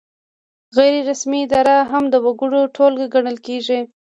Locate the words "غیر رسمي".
0.77-1.39